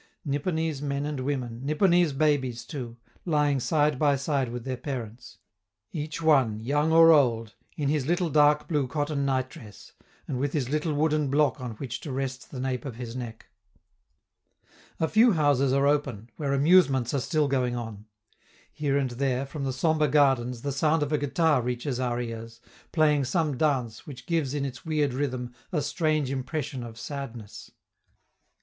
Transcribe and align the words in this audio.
Nipponese 0.25 0.81
men 0.81 1.05
and 1.05 1.19
women, 1.19 1.61
Nipponese 1.63 2.11
babies 2.11 2.65
too, 2.65 2.97
lying 3.23 3.59
side 3.59 3.99
by 3.99 4.15
side 4.15 4.49
with 4.51 4.65
their 4.65 4.75
parents; 4.75 5.37
each 5.91 6.23
one, 6.23 6.59
young 6.59 6.91
or 6.91 7.11
old, 7.11 7.53
in 7.77 7.87
his 7.87 8.07
little 8.07 8.31
dark 8.31 8.67
blue 8.67 8.87
cotton 8.87 9.25
nightdress, 9.25 9.93
and 10.27 10.39
with 10.39 10.53
his 10.53 10.69
little 10.69 10.95
wooden 10.95 11.29
block 11.29 11.61
on 11.61 11.73
which 11.73 11.99
to 11.99 12.11
rest 12.11 12.49
the 12.49 12.59
nape 12.59 12.83
of 12.83 12.95
his 12.95 13.15
neck. 13.15 13.49
A 14.99 15.07
few 15.07 15.33
houses 15.33 15.71
are 15.71 15.85
open, 15.85 16.31
where 16.35 16.51
amusements 16.51 17.13
are 17.13 17.19
still 17.19 17.47
going 17.47 17.75
on; 17.75 18.07
here 18.73 18.97
and 18.97 19.11
there, 19.11 19.45
from 19.45 19.65
the 19.65 19.71
sombre 19.71 20.07
gardens, 20.07 20.63
the 20.63 20.71
sound 20.71 21.03
of 21.03 21.11
a 21.13 21.19
guitar 21.19 21.61
reaches 21.61 21.99
our 21.99 22.19
ears, 22.19 22.59
playing 22.91 23.23
some 23.23 23.55
dance 23.55 24.07
which 24.07 24.25
gives 24.25 24.55
in 24.55 24.65
its 24.65 24.83
weird 24.83 25.13
rhythm 25.13 25.53
a 25.71 25.79
strange 25.79 26.31
impression 26.31 26.81
of 26.81 26.97
sadness. 26.97 27.69